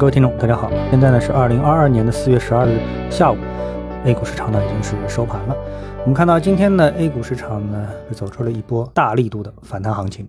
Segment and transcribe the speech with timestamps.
[0.00, 3.36] 各位听众，大家好，现在呢是二零二二年的四月十二日下午
[4.06, 5.54] ，A 股市场呢已经是收盘了。
[5.98, 10.26] 我们看到今天呢 A 股市场呢走出了一波大力度的反弹行情。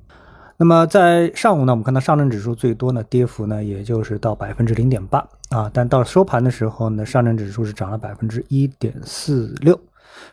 [0.58, 9.80] 那么在上午呢，我们看到上证指数最多呢跌幅呢也就是到百分之零点八啊，但到收盘的时候呢，上证指数是涨了百分之一点四六，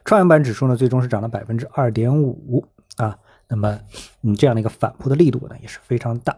[0.04, 2.64] 创业板指数呢最终是涨了百分之二点五。
[3.48, 3.78] 那么，
[4.22, 6.36] 嗯，这样的一个反扑的力度呢也是非常大。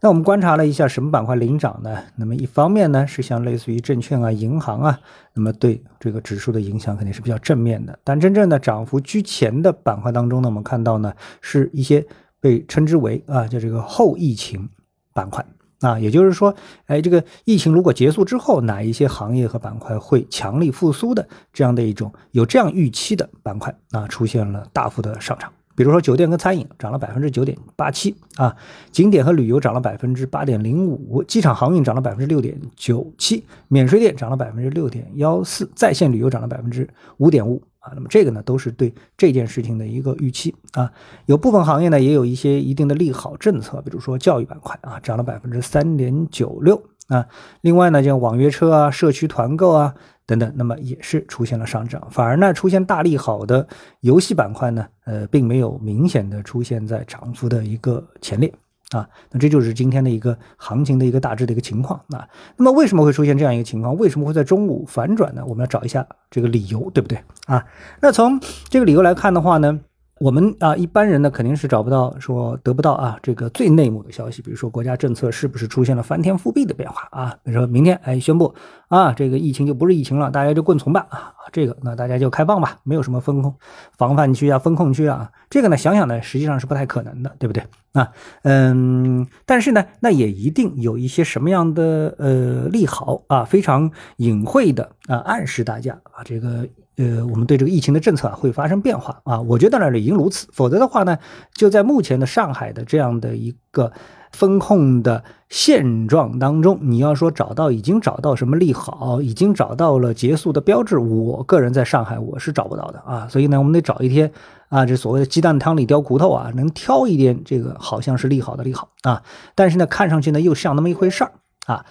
[0.00, 2.04] 那我们观察了一下什么板块领涨呢？
[2.16, 5.00] 那么一方面呢是像类似于证券啊、银行啊，
[5.34, 7.98] 那么对这个指数的影响肯定是比较正面的。
[8.04, 12.06] 但真正的涨幅居前的板块当中呢，我们看到呢是一些。
[12.40, 14.70] 被称之为啊，叫这个后疫情
[15.12, 15.44] 板块
[15.80, 16.54] 啊，也就是说，
[16.86, 25.52] 哎，这个疫情如果结束之后，哪一些行业和板块会强力复苏的这样的一种有这样预期的板块啊，出现了大幅的上涨。
[25.78, 28.56] 比如说酒店跟餐饮涨了百分之九点八七啊，
[28.90, 37.92] 景点和旅游涨了百分之八点零五，机场航运涨了百分之六点九七，免税店涨了百分之六点幺四，在线旅游涨了百分之五点五啊。
[37.94, 40.90] 那么这个呢，都是对这件事情的一个预期啊。
[41.26, 47.26] 有部分行业呢，也有一些一定的利好政策，比如说教育板块啊，涨了百分之三点九六啊。
[47.60, 52.06] 另外呢，像网约车啊、社区团购啊等等，那么也是出现了上涨。
[52.10, 53.66] 反而呢，出现大利好的
[54.00, 58.52] 游戏板块呢，呃，并没有明显的出现在涨幅的一个前列。
[58.92, 62.26] 啊，那这就是今天的一个行情的一个大致的一个情况啊。
[62.56, 63.94] 那么为什么会出现这样一个情况？
[63.98, 65.44] 为什么会在中午反转呢？
[65.44, 67.62] 我们要找一下这个理由，对不对啊？
[68.00, 69.78] 那从这个理由来看的话呢？
[70.20, 77.36] 我们啊，一般人呢肯定是找不到说得不到啊这个最内幕的消息，比如说国家政策是不是出现了翻天覆地的变化啊？
[77.44, 78.52] 比如说明天哎宣布
[78.88, 83.54] 啊这个疫情就不是疫情了，大家就棍从吧啊这个那大家就开放吧，没有什么风控
[83.96, 88.10] 防范区啊风控区啊，这个呢想想呢实际上是不太可能的，对不对啊？
[88.42, 96.66] 嗯，但是呢那也一定有一些什么样的呃利好啊，非常隐晦的啊暗示大家啊这个。
[96.98, 101.16] 呃，我们对这个疫情的政策啊会发生变化啊，我觉得呢已经如此，否则的话呢，
[101.54, 103.92] 就在目前的上海的这样的一个
[104.32, 114.32] 风控的现状当中，你要说找到已经找到什么利好，已经找到了结束的标志，我个人在上海我是找不到的啊，所以呢，我们得找一天
[114.68, 119.22] 啊，这所谓的鸡蛋汤里挑骨头啊，能挑一点这个好像是利好的利好啊，
[119.54, 121.30] 但是呢，看上去呢又像那么一回事儿。
[121.68, 121.84] 啊，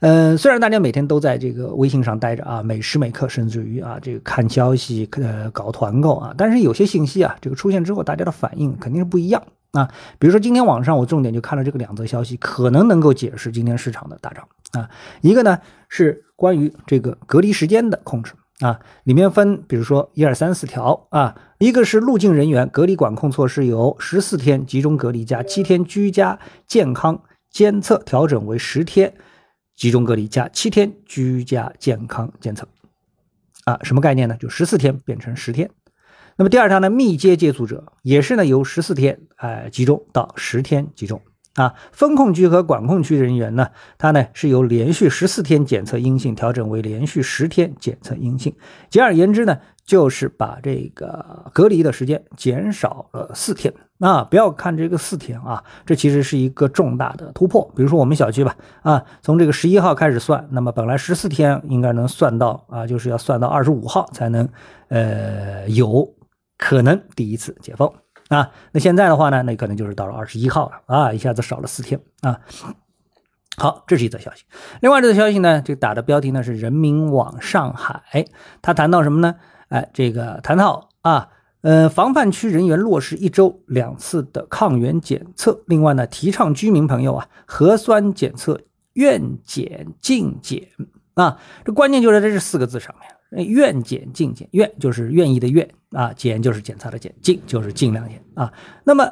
[0.00, 9.42] 嗯，虽然大家每天都在这个微信上待着啊，每时每刻，甚至于啊，这个看消息、呃，搞团购啊，但是有些信息啊，这个出现之后，大家的反应肯定是不一样
[9.72, 9.88] 啊。
[10.18, 14.90] 比如说今天晚上我重点就看了这个两则消息，可能能够解释今天市场的大涨啊。
[15.22, 27.22] 一个呢是关于这个隔离时间的控制啊，里面分比如说一二三四条啊，一个是入境人员隔离管控措施由十四天集中隔离加七天居家健康。
[27.52, 29.14] 监测调整为十天
[29.76, 32.66] 集中隔离加七天居家健康监测，
[33.64, 34.36] 啊，什么概念呢？
[34.40, 35.70] 就十四天变成十天。
[36.36, 41.20] 那么第二条呢，密接接触者也是呢由十四天哎集中到十天集中
[41.54, 41.74] 啊。
[41.92, 43.68] 风控区和管控区人员呢，
[43.98, 48.54] 它呢是由连续十四天检测阴性调整为连续十天检测阴性。
[48.90, 49.58] 简而言之呢。
[49.84, 54.22] 就是把这个隔离的时间减少了四天啊！
[54.22, 57.68] 不要看这个四天啊，这其实是一个重大的突破。
[57.74, 64.48] 比如说我们小区吧，啊，从这个十一号开始算，那么本来十四天应该能算到啊，就是要算到二十五号才能，
[64.86, 66.08] 呃，有
[66.56, 67.92] 可能第一次解封
[68.36, 68.50] 啊。
[68.72, 72.40] 那现在的话呢，那可能就是到了二十一号了啊，一下子少了四天啊。
[73.58, 74.44] 好，这是一则消息。
[74.80, 78.24] 另外这则消息呢，这打的标题呢是人民网上海，
[78.62, 79.34] 他谈到什么呢？
[79.68, 81.28] 哎，这个谈到啊，
[81.60, 85.62] 呃，防范区人员落实一周两次的抗原检测。
[85.66, 88.58] 另外呢，提倡居民朋友啊，核酸检测
[88.94, 90.68] 愿检尽检
[91.14, 91.38] 啊。
[91.62, 98.52] 这关键就在这四个字上面，愿检尽检，愿就是愿意的愿啊，检就是检查的检，尽就是尽量检啊。
[98.84, 99.10] 那么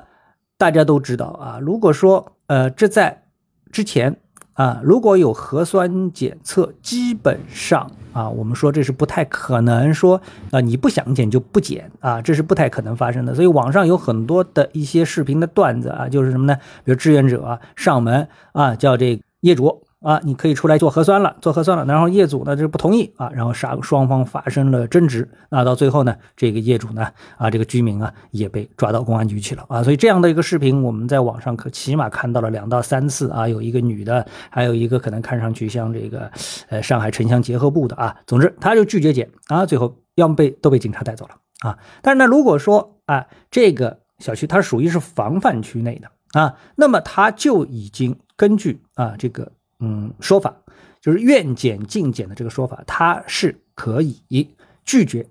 [0.58, 3.24] 大家都知道啊，如果说呃，这在
[3.72, 4.16] 之前。
[4.54, 13.34] 啊，如果有核酸检测，基本上啊，我们说这是不太可能说啊，你不想检就不检啊，这是不太可能发生的。
[13.34, 16.56] 所以网上有很多的一些视频的段子啊，就是什么呢？
[16.84, 19.86] 比如志愿者上门啊，叫这业主。
[20.02, 27.06] 啊，你可以出来做核酸了，做核酸了，然后业主呢就不同意啊，然后双双方发生了争执，那到最后呢，这个业主呢，
[27.36, 36.30] 啊，这个居民啊也被抓到公安局去了啊，所以这样的一个视频，我们在网上可起码看到了两到三次啊，有一个女的，还有一个可能看上去像这个，
[36.70, 49.52] 呃，上海城乡结合部的啊，总之他就拒绝检啊，最后要么被都被警察带走了啊，但是呢，如果说啊，这个小区它属于是防范区内的啊，那么他就已经根据啊这个。
[49.80, 50.54] 嗯说法，
[51.00, 54.54] 就是愿检尽检的这个说法，它是可以
[54.84, 55.28] 拒绝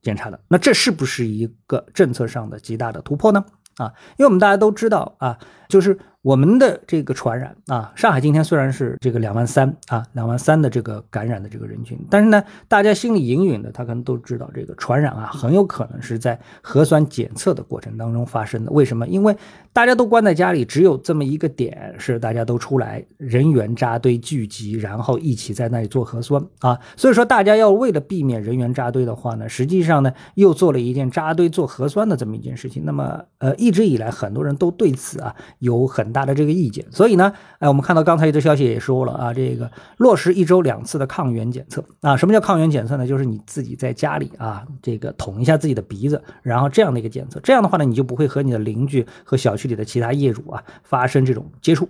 [0.00, 0.40] 检查的。
[0.48, 3.44] 那这是不是一个政策上的极大的突破呢？
[3.76, 5.38] 啊，因为我们大家都知道啊，
[5.68, 5.98] 就是。
[6.22, 18.70] 我们的这个传染啊，上海今天虽然是这个两万三啊，两万三的这个感染的这个人群，但是呢，大家心里隐隐的，他可能都知道这个传染啊，很有可能是在核酸检测的过程当中发生的。
[18.70, 19.08] 为什么？
[19.08, 19.34] 因为
[19.72, 26.78] 大家都关在家里，只有这么一个点是大家都出来，人员扎堆聚集，然后一起在那里做核酸啊。
[26.96, 32.84] 所以说，大家要为了避免人员扎堆的话呢，实际上呢，又做了一件扎堆做核酸的这么一件事情。
[32.84, 36.09] 那么，呃，一直以来很多人都对此啊有很。
[36.12, 43.06] 大的这个意见，所以呢，哎，我们看到刚才一则消息也说了啊，这个落实一周两次的抗原检测啊，什么叫抗原检测呢？
[43.06, 51.88] 就是你自己在家里啊，这个捅一下自己的鼻子，然后这样的一个检测，这样的话呢，你就不会和你的邻居和小区里的其他业主啊发生这种接触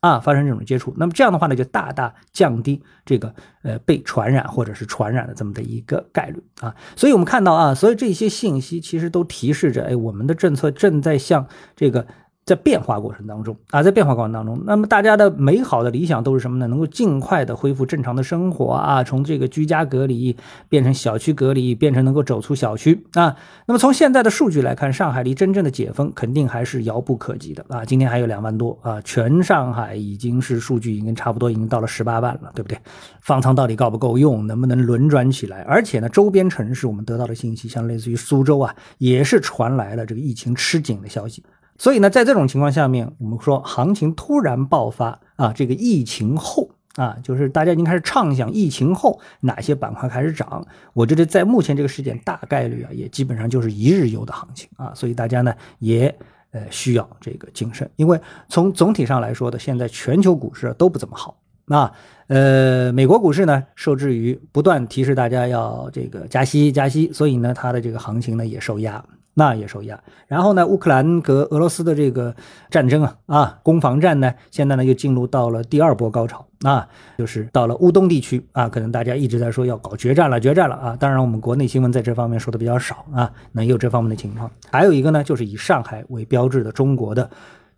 [0.00, 0.92] 啊，发生这种接触。
[0.96, 6.74] 那么这样的话呢，就大大降低这个呃被传染或者是传染的这么的一个概率啊。
[6.96, 12.06] 所以我们看到啊，所以这些信息其实都提示着，哎，我们的政策正在向这个。
[12.44, 16.66] 在变化过程当中啊，在变化过程当中，那么大家的美好的理想都是什么呢？
[16.66, 20.36] 能够尽快的恢复正常的生活啊，从这个居家隔离
[20.68, 23.36] 变成小区隔离，变成能够走出小区啊。
[23.66, 27.84] 那么从现在的数据来看，上海离真正的解封肯定还是遥不可及的啊。
[27.84, 32.76] 今天还有两万多啊，全上海已经是数据已经差不多已经到了十八万了，对不对？
[33.20, 34.44] 方舱到底够不够用？
[34.48, 35.62] 能不能轮转起来？
[35.62, 41.44] 而且呢，周边城市我们得到的信息，像类似于苏州啊，也是传来了这个疫情吃紧的消息。
[41.78, 50.64] 所以呢，在这种情况下面，我们说行情突然爆发啊，这个疫情后啊，就是大家已经开始畅想疫情后哪些板块开始涨。
[50.92, 54.92] 我觉得在目前这个时点，大概率啊，也基本上就是一日游的行情啊。
[54.94, 56.14] 所以大家呢，也
[56.52, 61.38] 呃需要这个谨慎，因为从总体上来说的，现在全球股市都不怎么好。
[61.64, 61.90] 那
[62.26, 69.02] 呃，美国股市呢，受制于不断提示大家要这个加息加息，所以呢，它的这个行情呢也受压。
[69.34, 72.34] 那也受压，然后呢，乌克兰和俄罗斯的这个
[72.68, 76.86] 战争啊啊，攻防战呢，现在呢又进入到了第二波高潮啊，
[77.16, 80.96] 就是到了乌东地区啊，可能大家一直在说要搞决战了，决战了啊。
[80.96, 84.50] 当然，我们国内新闻在这方面说的比较少啊，那也有这方面的情况。
[84.70, 87.30] 还有一个呢，就是以上海为标志的中国的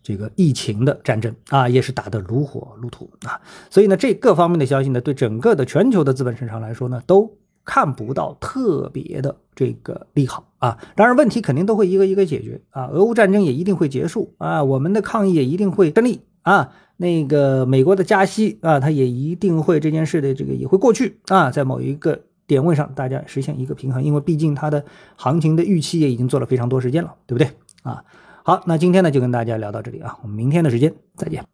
[0.02, 3.40] 这个疫情的战争啊，也是打得如火如荼啊。
[3.70, 7.38] 所以呢，这各方面的消息呢，对整个的全球的资本市场来说呢，都。
[7.64, 24.84] 看不到特别的这个利好啊，当然问题肯定都会一个一个解决啊，俄乌战争也一定会结束啊，我们的抗疫也一定会胜利啊，那个美国的加息啊，它也一定会这件事的这个也会过去啊，在某一个点位上大家实现一个平衡，因为毕竟它的
[25.16, 27.50] 行情的预期也已经做了非常多时间了，对不对
[27.82, 28.04] 啊？
[28.42, 31.53] 好，那今天呢就跟大家聊到这里啊，我们明天的时间再见。